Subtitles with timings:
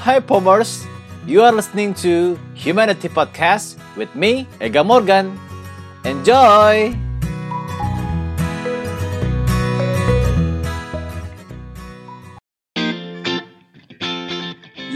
[0.00, 0.88] Hi Pomers,
[1.28, 5.36] you are listening to Humanity Podcast with me, Ega Morgan.
[6.08, 6.96] Enjoy!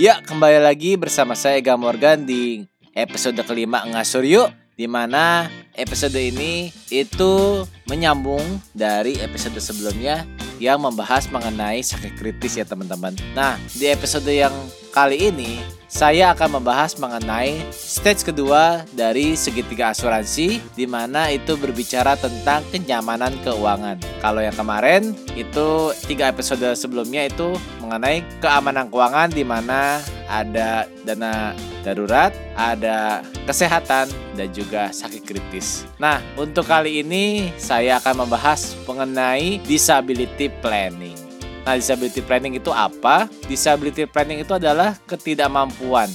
[0.00, 2.64] Ya, kembali lagi bersama saya Ega Morgan di
[2.96, 8.40] episode kelima Ngasur Yuk di mana episode ini itu menyambung
[8.72, 10.24] dari episode sebelumnya
[10.62, 13.14] yang membahas mengenai sakit kritis ya teman-teman.
[13.34, 14.52] Nah, di episode yang
[14.94, 15.58] kali ini
[15.90, 23.34] saya akan membahas mengenai stage kedua dari segitiga asuransi di mana itu berbicara tentang kenyamanan
[23.46, 23.98] keuangan.
[24.18, 30.02] Kalau yang kemarin itu tiga episode sebelumnya itu mengenai keamanan keuangan di mana
[30.34, 31.54] ada dana
[31.86, 35.86] darurat, ada kesehatan dan juga sakit kritis.
[36.02, 41.14] Nah, untuk kali ini saya akan membahas mengenai disability planning.
[41.62, 43.30] Nah, disability planning itu apa?
[43.46, 46.10] Disability planning itu adalah ketidakmampuan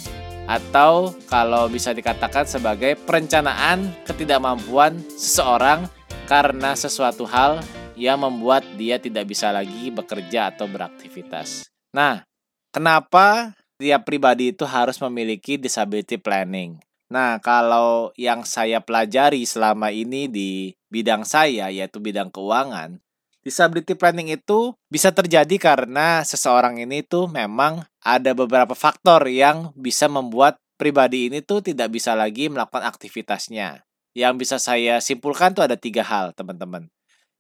[0.50, 5.86] atau kalau bisa dikatakan sebagai perencanaan ketidakmampuan seseorang
[6.26, 7.62] karena sesuatu hal
[7.94, 11.70] yang membuat dia tidak bisa lagi bekerja atau beraktivitas.
[11.94, 12.26] Nah,
[12.74, 16.78] kenapa tiap pribadi itu harus memiliki disability planning?
[17.10, 23.02] Nah, kalau yang saya pelajari selama ini di bidang saya, yaitu bidang keuangan,
[23.40, 30.12] Disability planning itu bisa terjadi karena seseorang ini tuh memang ada beberapa faktor yang bisa
[30.12, 33.88] membuat pribadi ini tuh tidak bisa lagi melakukan aktivitasnya.
[34.12, 36.92] Yang bisa saya simpulkan tuh ada tiga hal, teman-teman.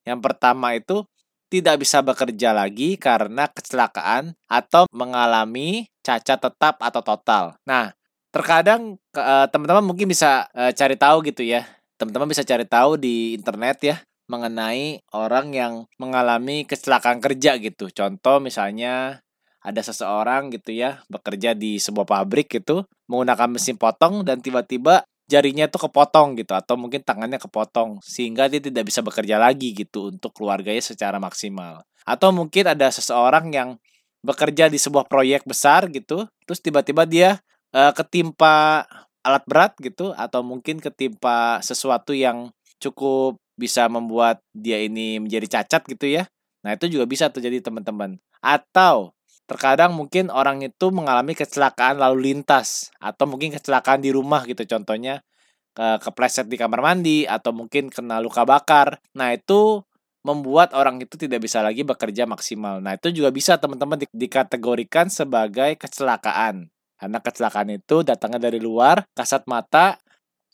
[0.08, 1.03] Yang pertama itu
[1.50, 7.58] tidak bisa bekerja lagi karena kecelakaan atau mengalami cacat tetap atau total.
[7.66, 7.91] Nah,
[8.30, 11.66] terkadang eh, teman-teman mungkin bisa eh, cari tahu gitu ya.
[12.00, 13.97] Teman-teman bisa cari tahu di internet ya
[14.30, 17.89] mengenai orang yang mengalami kecelakaan kerja gitu.
[17.89, 19.25] Contoh misalnya
[19.59, 25.69] ada seseorang gitu ya bekerja di sebuah pabrik gitu menggunakan mesin potong dan tiba-tiba jarinya
[25.69, 30.34] itu kepotong gitu atau mungkin tangannya kepotong sehingga dia tidak bisa bekerja lagi gitu untuk
[30.34, 31.85] keluarganya secara maksimal.
[32.01, 33.78] Atau mungkin ada seseorang yang
[34.25, 37.39] bekerja di sebuah proyek besar gitu terus tiba-tiba dia
[37.72, 38.84] uh, ketimpa
[39.23, 42.51] alat berat gitu atau mungkin ketimpa sesuatu yang
[42.81, 46.23] cukup bisa membuat dia ini menjadi cacat gitu ya.
[46.63, 48.19] Nah, itu juga bisa terjadi teman-teman.
[48.39, 49.12] Atau
[49.50, 55.26] terkadang mungkin orang itu mengalami kecelakaan lalu lintas atau mungkin kecelakaan di rumah gitu contohnya
[55.74, 59.02] ke kepleset di kamar mandi atau mungkin kena luka bakar.
[59.18, 59.82] Nah, itu
[60.28, 62.84] membuat orang itu tidak bisa lagi bekerja maksimal.
[62.84, 66.68] Nah, itu juga bisa teman-teman di dikategorikan sebagai kecelakaan.
[67.00, 69.96] Karena kecelakaan itu datangnya dari luar, kasat mata,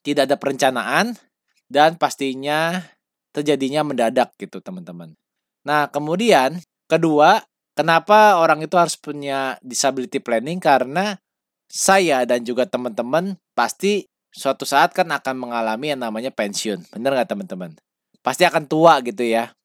[0.06, 1.18] tidak ada perencanaan,
[1.66, 2.86] dan pastinya
[3.34, 5.18] terjadinya mendadak gitu teman-teman.
[5.66, 7.42] Nah kemudian kedua
[7.76, 11.20] kenapa orang itu harus punya disability planning karena
[11.70, 16.92] saya dan juga teman-teman pasti suatu saat kan akan mengalami yang namanya pensiun.
[16.92, 17.76] Bener nggak teman-teman?
[18.20, 19.56] Pasti akan tua gitu ya.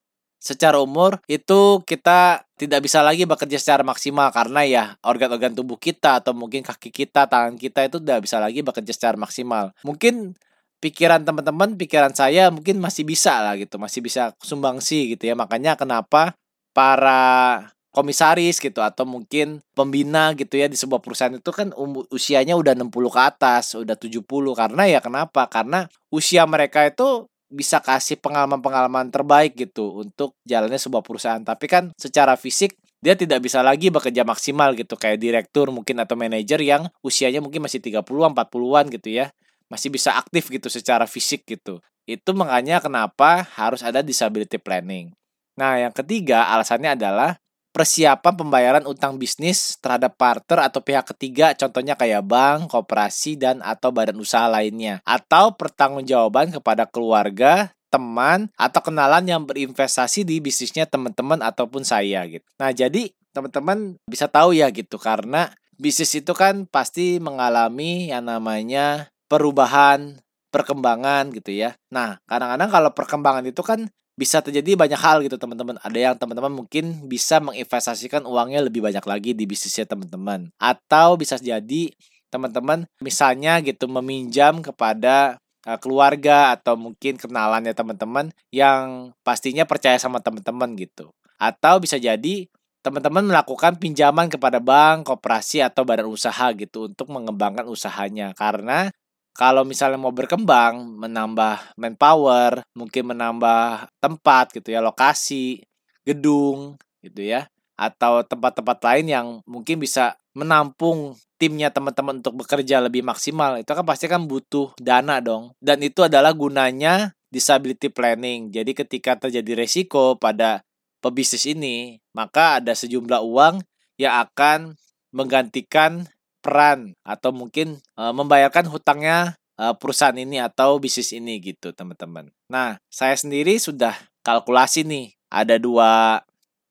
[0.40, 6.24] Secara umur itu kita tidak bisa lagi bekerja secara maksimal karena ya organ-organ tubuh kita
[6.24, 9.76] atau mungkin kaki kita, tangan kita itu tidak bisa lagi bekerja secara maksimal.
[9.84, 10.32] Mungkin
[10.80, 15.36] pikiran teman-teman, pikiran saya mungkin masih bisa lah gitu, masih bisa sumbangsi gitu ya.
[15.36, 16.32] Makanya kenapa
[16.72, 21.74] para komisaris gitu atau mungkin pembina gitu ya di sebuah perusahaan itu kan
[22.14, 24.22] usianya udah 60 ke atas, udah 70
[24.54, 25.50] karena ya kenapa?
[25.50, 31.42] Karena usia mereka itu bisa kasih pengalaman-pengalaman terbaik gitu untuk jalannya sebuah perusahaan.
[31.42, 36.14] Tapi kan secara fisik dia tidak bisa lagi bekerja maksimal gitu kayak direktur mungkin atau
[36.14, 39.34] manajer yang usianya mungkin masih 30-an, 40-an gitu ya
[39.70, 41.78] masih bisa aktif gitu secara fisik gitu.
[42.06, 45.14] Itu makanya kenapa harus ada disability planning.
[45.54, 47.38] Nah, yang ketiga alasannya adalah
[47.70, 53.94] persiapan pembayaran utang bisnis terhadap partner atau pihak ketiga contohnya kayak bank, koperasi dan atau
[53.94, 61.42] badan usaha lainnya atau pertanggungjawaban kepada keluarga, teman atau kenalan yang berinvestasi di bisnisnya teman-teman
[61.42, 62.46] ataupun saya gitu.
[62.58, 69.10] Nah, jadi teman-teman bisa tahu ya gitu karena bisnis itu kan pasti mengalami yang namanya
[69.26, 71.78] perubahan, perkembangan gitu ya.
[71.94, 73.90] Nah, kadang-kadang kalau perkembangan itu kan
[74.20, 75.80] bisa terjadi banyak hal gitu teman-teman.
[75.80, 80.52] Ada yang teman-teman mungkin bisa menginvestasikan uangnya lebih banyak lagi di bisnisnya teman-teman.
[80.60, 81.88] Atau bisa jadi
[82.28, 90.20] teman-teman misalnya gitu meminjam kepada uh, keluarga atau mungkin kenalannya teman-teman yang pastinya percaya sama
[90.20, 91.08] teman-teman gitu.
[91.40, 92.44] Atau bisa jadi
[92.84, 98.92] teman-teman melakukan pinjaman kepada bank, koperasi atau badan usaha gitu untuk mengembangkan usahanya karena
[99.34, 105.62] kalau misalnya mau berkembang, menambah manpower, mungkin menambah tempat gitu ya, lokasi,
[106.04, 107.48] gedung gitu ya,
[107.80, 113.86] atau tempat-tempat lain yang mungkin bisa menampung timnya teman-teman untuk bekerja lebih maksimal itu kan
[113.88, 115.56] pasti kan butuh dana dong.
[115.56, 118.52] Dan itu adalah gunanya disability planning.
[118.52, 120.60] Jadi ketika terjadi resiko pada
[121.00, 123.64] pebisnis ini maka ada sejumlah uang
[123.96, 124.76] yang akan
[125.16, 126.06] menggantikan
[126.40, 132.32] peran atau mungkin e, membayarkan hutangnya e, perusahaan ini atau bisnis ini gitu teman-teman.
[132.48, 133.94] Nah saya sendiri sudah
[134.24, 136.24] kalkulasi nih ada dua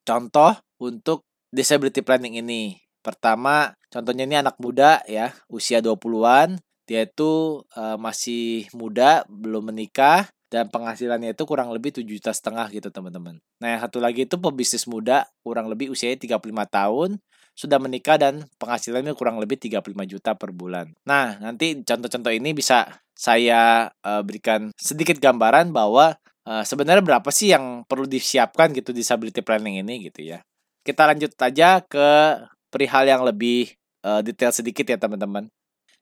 [0.04, 1.24] contoh untuk
[1.54, 2.82] disability planning ini.
[3.00, 10.26] Pertama contohnya ini anak muda ya usia 20-an dia itu e, masih muda belum menikah
[10.50, 13.38] dan penghasilannya itu kurang lebih 7 juta setengah gitu teman-teman.
[13.62, 16.42] Nah yang satu lagi itu pebisnis muda kurang lebih usianya 35
[16.74, 17.10] tahun
[17.54, 20.92] sudah menikah dan penghasilannya kurang lebih 35 juta per bulan.
[21.04, 26.16] Nah, nanti contoh-contoh ini bisa saya uh, berikan sedikit gambaran bahwa
[26.48, 30.40] uh, sebenarnya berapa sih yang perlu disiapkan gitu disability planning ini gitu ya.
[30.84, 32.40] Kita lanjut aja ke
[32.72, 33.76] perihal yang lebih
[34.08, 35.52] uh, detail sedikit ya teman-teman.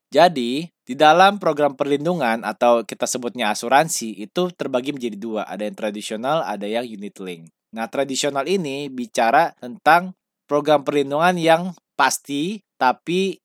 [0.07, 5.75] Jadi, di dalam program perlindungan atau kita sebutnya asuransi itu terbagi menjadi dua, ada yang
[5.75, 7.51] tradisional, ada yang unit link.
[7.75, 10.15] Nah, tradisional ini bicara tentang
[10.47, 11.61] program perlindungan yang
[11.93, 13.37] pasti tapi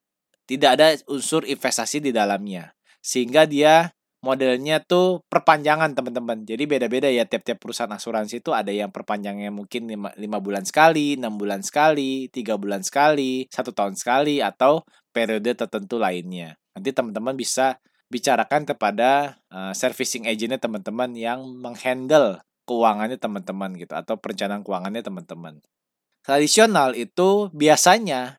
[0.46, 2.72] tidak ada unsur investasi di dalamnya.
[3.02, 3.90] Sehingga dia
[4.22, 6.46] modelnya tuh perpanjangan teman-teman.
[6.46, 11.18] Jadi beda-beda ya tiap-tiap perusahaan asuransi itu ada yang perpanjangnya mungkin 5, 5 bulan sekali,
[11.18, 16.54] 6 bulan sekali, 3 bulan sekali, satu tahun sekali atau periode tertentu lainnya.
[16.78, 17.82] Nanti teman-teman bisa
[18.12, 25.58] bicarakan kepada uh, servicing agentnya teman-teman yang menghandle keuangannya teman-teman gitu atau perencanaan keuangannya teman-teman
[26.22, 28.38] tradisional itu biasanya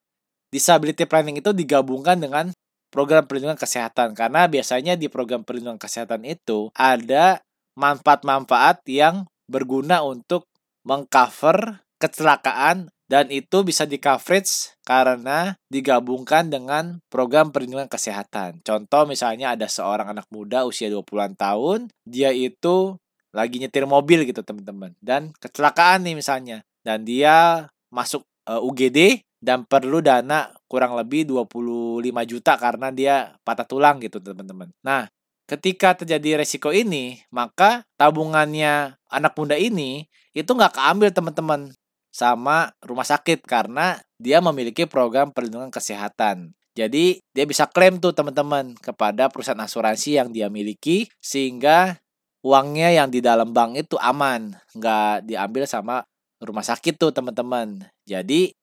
[0.49, 2.49] disability planning itu digabungkan dengan
[2.93, 4.13] program perlindungan kesehatan.
[4.13, 7.41] Karena biasanya di program perlindungan kesehatan itu ada
[7.73, 10.45] manfaat-manfaat yang berguna untuk
[10.85, 18.63] mengcover kecelakaan dan itu bisa di coverage karena digabungkan dengan program perlindungan kesehatan.
[18.65, 22.97] Contoh misalnya ada seorang anak muda usia 20-an tahun, dia itu
[23.33, 24.93] lagi nyetir mobil gitu teman-teman.
[25.01, 26.57] Dan kecelakaan nih misalnya.
[26.83, 28.99] Dan dia masuk uh, eh, UGD
[29.43, 34.73] dan perlu dana kurang lebih 25 juta karena dia patah tulang gitu teman-teman.
[34.81, 35.05] Nah,
[35.45, 41.61] ketika terjadi resiko ini, maka tabungannya anak muda ini itu nggak keambil teman-teman
[42.09, 46.55] sama rumah sakit karena dia memiliki program perlindungan kesehatan.
[46.73, 52.01] Jadi dia bisa klaim tuh teman-teman kepada perusahaan asuransi yang dia miliki sehingga
[52.41, 56.01] uangnya yang di dalam bank itu aman, nggak diambil sama
[56.43, 57.87] rumah sakit tuh teman-teman.
[58.05, 58.53] Jadi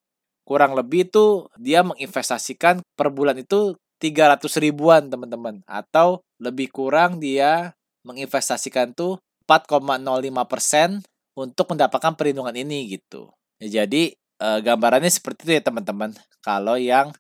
[0.44, 7.76] kurang lebih tuh dia menginvestasikan per bulan itu 300 ribuan teman-teman atau lebih kurang dia
[8.02, 10.00] menginvestasikan tuh 4,05
[10.48, 11.04] persen
[11.36, 13.28] untuk mendapatkan perlindungan ini gitu.
[13.60, 16.16] Ya, jadi e, gambarannya seperti itu ya teman-teman.
[16.40, 17.12] Kalau yang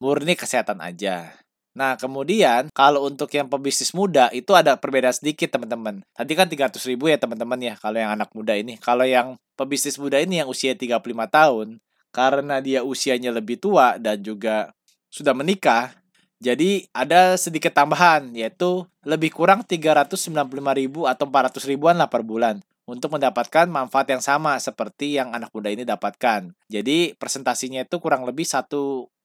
[0.00, 1.36] murni kesehatan aja.
[1.74, 6.06] Nah, kemudian kalau untuk yang pebisnis muda itu ada perbedaan sedikit teman-teman.
[6.14, 8.78] Tadi kan 300 ribu ya teman-teman ya kalau yang anak muda ini.
[8.78, 11.82] Kalau yang pebisnis muda ini yang usia 35 tahun,
[12.14, 14.70] karena dia usianya lebih tua dan juga
[15.10, 15.90] sudah menikah,
[16.38, 20.30] jadi ada sedikit tambahan yaitu lebih kurang 395
[20.78, 25.48] ribu atau 400 ribuan lah per bulan untuk mendapatkan manfaat yang sama seperti yang anak
[25.56, 26.52] muda ini dapatkan.
[26.68, 28.68] Jadi presentasinya itu kurang lebih 1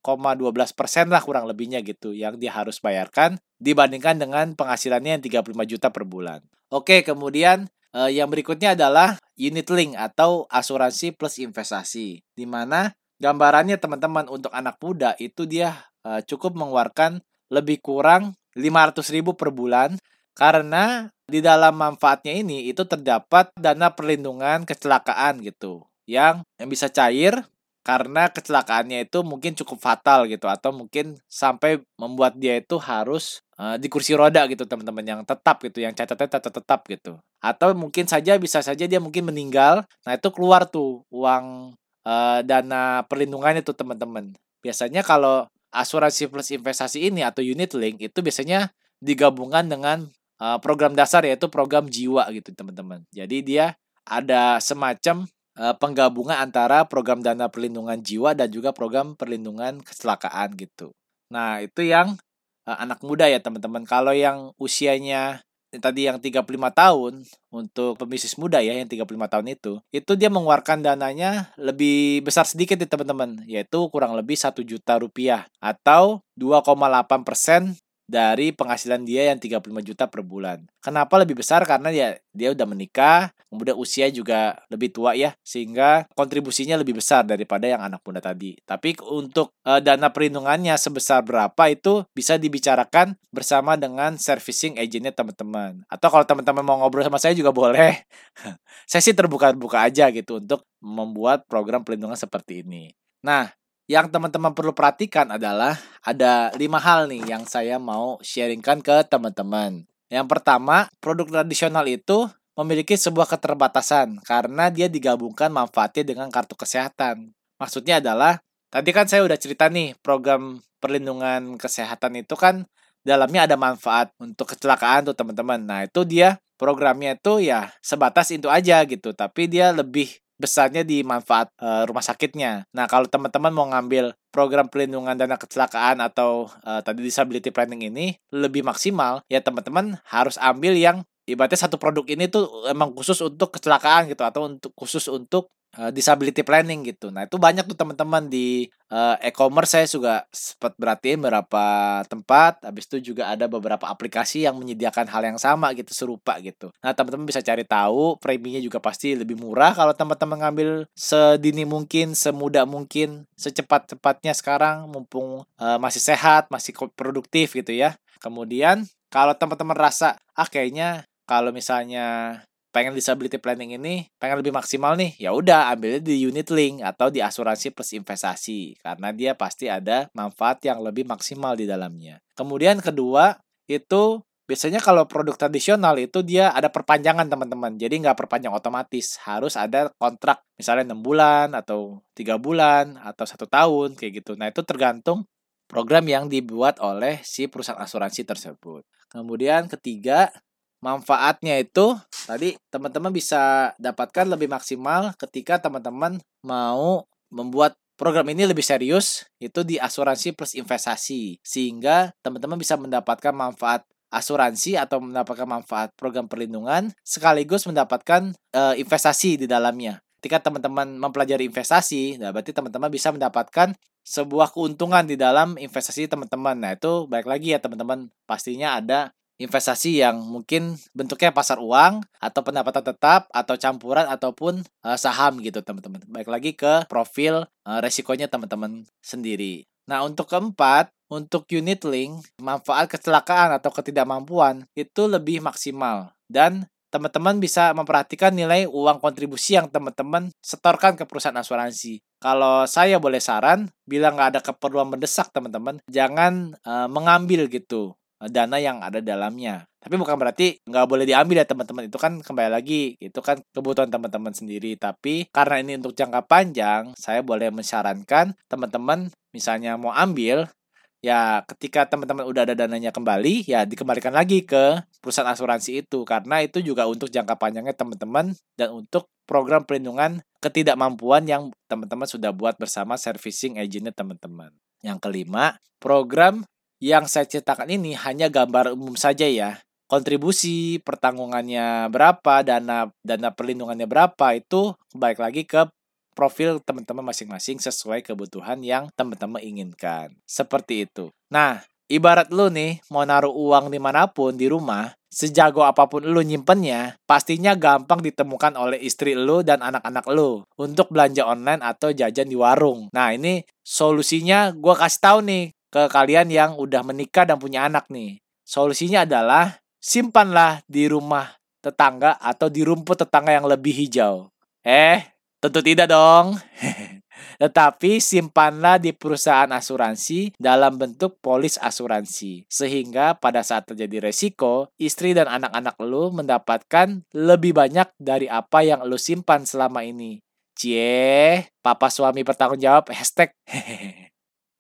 [0.02, 5.88] persen lah kurang lebihnya gitu yang dia harus bayarkan dibandingkan dengan penghasilannya yang 35 juta
[5.92, 6.40] per bulan.
[6.72, 12.24] Oke, kemudian eh, yang berikutnya adalah unit link atau asuransi plus investasi.
[12.24, 15.76] Di mana gambarannya teman-teman untuk anak muda itu dia
[16.08, 17.20] eh, cukup mengeluarkan
[17.50, 19.98] lebih kurang 500 ribu per bulan
[20.38, 27.46] karena di dalam manfaatnya ini itu terdapat dana perlindungan kecelakaan gitu yang yang bisa cair
[27.80, 33.80] karena kecelakaannya itu mungkin cukup fatal gitu atau mungkin sampai membuat dia itu harus uh,
[33.80, 37.18] di kursi roda gitu teman-teman yang tetap gitu yang catatnya tetap tetap gitu.
[37.40, 43.08] Atau mungkin saja bisa saja dia mungkin meninggal nah itu keluar tuh uang uh, dana
[43.08, 44.36] perlindungannya tuh teman-teman.
[44.60, 50.10] Biasanya kalau asuransi plus investasi ini atau unit link itu biasanya digabungkan dengan
[50.42, 53.08] uh, program dasar yaitu program jiwa gitu teman-teman.
[53.16, 60.56] Jadi dia ada semacam penggabungan antara program dana perlindungan jiwa dan juga program perlindungan kecelakaan
[60.56, 60.96] gitu.
[61.30, 62.16] Nah, itu yang
[62.64, 63.84] uh, anak muda ya teman-teman.
[63.84, 65.44] Kalau yang usianya
[65.78, 67.14] tadi yang 35 tahun
[67.54, 72.82] untuk pebisnis muda ya yang 35 tahun itu itu dia mengeluarkan dananya lebih besar sedikit
[72.82, 77.78] nih teman-teman yaitu kurang lebih satu juta rupiah atau 2,8 persen
[78.10, 80.66] dari penghasilan dia yang 35 juta per bulan.
[80.82, 81.62] Kenapa lebih besar?
[81.70, 87.30] Karena ya dia udah menikah, kemudian usia juga lebih tua ya, sehingga kontribusinya lebih besar
[87.30, 88.58] daripada yang anak muda tadi.
[88.66, 95.86] Tapi untuk uh, dana perlindungannya sebesar berapa itu bisa dibicarakan bersama dengan servicing agentnya teman-teman.
[95.86, 98.02] Atau kalau teman-teman mau ngobrol sama saya juga boleh.
[98.90, 102.90] saya sih terbuka-buka aja gitu untuk membuat program perlindungan seperti ini.
[103.20, 103.52] Nah,
[103.90, 105.74] yang teman-teman perlu perhatikan adalah
[106.06, 109.90] ada lima hal nih yang saya mau sharingkan ke teman-teman.
[110.14, 117.34] Yang pertama, produk tradisional itu memiliki sebuah keterbatasan karena dia digabungkan manfaatnya dengan kartu kesehatan.
[117.58, 118.38] Maksudnya adalah,
[118.70, 122.70] tadi kan saya udah cerita nih, program perlindungan kesehatan itu kan
[123.02, 125.66] dalamnya ada manfaat untuk kecelakaan tuh teman-teman.
[125.66, 131.04] Nah itu dia programnya itu ya sebatas itu aja gitu, tapi dia lebih besarnya di
[131.04, 132.64] manfaat uh, rumah sakitnya.
[132.72, 138.16] Nah, kalau teman-teman mau ngambil program pelindungan dana kecelakaan atau uh, tadi disability planning ini
[138.32, 143.54] lebih maksimal, ya teman-teman harus ambil yang ibaratnya satu produk ini tuh emang khusus untuk
[143.54, 147.14] kecelakaan gitu atau untuk khusus untuk uh, disability planning gitu.
[147.14, 151.66] Nah, itu banyak tuh teman-teman di uh, e-commerce saya juga sempat berartiin beberapa
[152.08, 152.64] tempat.
[152.66, 156.74] Habis itu juga ada beberapa aplikasi yang menyediakan hal yang sama gitu, serupa gitu.
[156.82, 162.18] Nah, teman-teman bisa cari tahu, preminya juga pasti lebih murah kalau teman-teman ngambil sedini mungkin,
[162.18, 168.00] semudah mungkin, secepat-cepatnya sekarang mumpung uh, masih sehat, masih produktif gitu ya.
[168.20, 174.94] Kemudian kalau teman-teman rasa ah kayaknya kalau misalnya pengen disability planning ini pengen lebih maksimal
[174.94, 179.66] nih ya udah ambilnya di unit link atau di asuransi plus investasi karena dia pasti
[179.66, 182.22] ada manfaat yang lebih maksimal di dalamnya.
[182.38, 187.78] Kemudian kedua itu biasanya kalau produk tradisional itu dia ada perpanjangan teman-teman.
[187.78, 189.22] Jadi nggak perpanjang otomatis.
[189.22, 194.34] Harus ada kontrak misalnya enam bulan atau tiga bulan atau satu tahun kayak gitu.
[194.34, 195.30] Nah itu tergantung
[195.70, 198.82] program yang dibuat oleh si perusahaan asuransi tersebut.
[199.14, 200.34] Kemudian ketiga
[200.80, 201.96] manfaatnya itu
[202.28, 209.62] tadi teman-teman bisa dapatkan lebih maksimal ketika teman-teman mau membuat program ini lebih serius itu
[209.68, 216.96] di asuransi plus investasi sehingga teman-teman bisa mendapatkan manfaat asuransi atau mendapatkan manfaat program perlindungan
[217.06, 220.02] sekaligus mendapatkan e, investasi di dalamnya.
[220.20, 223.72] Ketika teman-teman mempelajari investasi, nah berarti teman-teman bisa mendapatkan
[224.04, 226.60] sebuah keuntungan di dalam investasi teman-teman.
[226.60, 228.12] Nah, itu baik lagi ya teman-teman.
[228.28, 235.00] Pastinya ada investasi yang mungkin bentuknya pasar uang atau pendapatan tetap atau campuran ataupun uh,
[235.00, 236.04] saham gitu teman-teman.
[236.12, 239.64] Baik lagi ke profil uh, resikonya teman-teman sendiri.
[239.90, 247.38] Nah, untuk keempat, untuk unit link, manfaat kecelakaan atau ketidakmampuan itu lebih maksimal dan teman-teman
[247.38, 252.02] bisa memperhatikan nilai uang kontribusi yang teman-teman setorkan ke perusahaan asuransi.
[252.20, 257.96] Kalau saya boleh saran, bila nggak ada keperluan mendesak teman-teman, jangan uh, mengambil gitu
[258.28, 259.64] dana yang ada dalamnya.
[259.80, 261.88] Tapi bukan berarti nggak boleh diambil ya teman-teman.
[261.88, 264.76] Itu kan kembali lagi, itu kan kebutuhan teman-teman sendiri.
[264.76, 270.52] Tapi karena ini untuk jangka panjang, saya boleh menyarankan teman-teman misalnya mau ambil,
[271.00, 276.04] ya ketika teman-teman udah ada dananya kembali, ya dikembalikan lagi ke perusahaan asuransi itu.
[276.04, 282.36] Karena itu juga untuk jangka panjangnya teman-teman dan untuk program perlindungan ketidakmampuan yang teman-teman sudah
[282.36, 284.52] buat bersama servicing agentnya teman-teman.
[284.84, 286.44] Yang kelima, program
[286.80, 289.60] yang saya ceritakan ini hanya gambar umum saja ya.
[289.90, 295.66] Kontribusi, pertanggungannya berapa, dana dana perlindungannya berapa itu baik lagi ke
[296.14, 300.14] profil teman-teman masing-masing sesuai kebutuhan yang teman-teman inginkan.
[300.28, 301.10] Seperti itu.
[301.34, 306.06] Nah, ibarat lu nih mau naruh uang di mana pun di rumah, sejago apa pun
[306.06, 311.90] lu nyimpennya, pastinya gampang ditemukan oleh istri lu dan anak-anak lu untuk belanja online atau
[311.90, 312.94] jajan di warung.
[312.94, 317.88] Nah, ini solusinya gue kasih tahu nih ke kalian yang udah menikah dan punya anak
[317.94, 318.18] nih.
[318.46, 324.34] Solusinya adalah simpanlah di rumah tetangga atau di rumput tetangga yang lebih hijau.
[324.66, 325.06] Eh,
[325.38, 326.36] tentu tidak dong.
[327.40, 332.44] Tetapi simpanlah di perusahaan asuransi dalam bentuk polis asuransi.
[332.52, 338.84] Sehingga pada saat terjadi resiko, istri dan anak-anak lu mendapatkan lebih banyak dari apa yang
[338.84, 340.20] lu simpan selama ini.
[340.60, 343.32] Cie, papa suami bertanggung jawab, hashtag.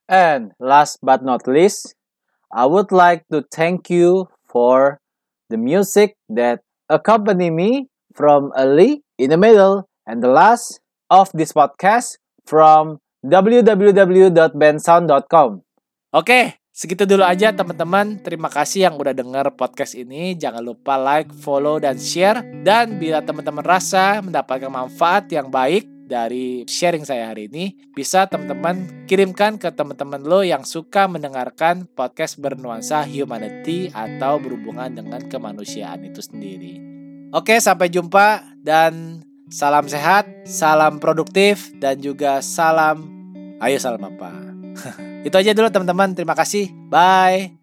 [0.09, 1.93] And last but not least,
[2.49, 4.97] I would like to thank you for
[5.53, 10.81] the music that accompany me from early, in the middle, and the last
[11.13, 12.17] of this podcast
[12.49, 15.49] from www.bensound.com.
[16.09, 18.17] Oke, segitu dulu aja teman-teman.
[18.25, 20.33] Terima kasih yang udah denger podcast ini.
[20.33, 22.41] Jangan lupa like, follow, dan share.
[22.65, 29.05] Dan bila teman-teman rasa mendapatkan manfaat yang baik dari sharing saya hari ini bisa teman-teman
[29.05, 36.25] kirimkan ke teman-teman lo yang suka mendengarkan podcast bernuansa humanity atau berhubungan dengan kemanusiaan itu
[36.25, 36.81] sendiri.
[37.29, 39.21] Oke, sampai jumpa dan
[39.53, 43.05] salam sehat, salam produktif dan juga salam
[43.61, 44.33] ayo salam apa.
[45.27, 46.17] itu aja dulu teman-teman.
[46.17, 46.73] Terima kasih.
[46.89, 47.58] Bye.